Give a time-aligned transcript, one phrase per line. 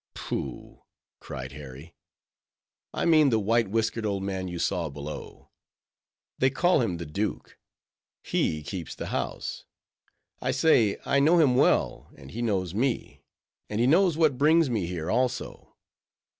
[0.15, 0.81] "Pooh!"
[1.19, 1.93] cried Harry,
[2.91, 5.51] "I mean the white whiskered old man you saw below;
[6.39, 9.65] they call him the Duke:—he keeps the house.
[10.41, 13.21] I say, I know him well, and he knows me;
[13.69, 15.75] and he knows what brings me here, also.